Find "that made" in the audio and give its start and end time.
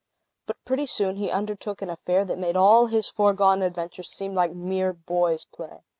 2.25-2.55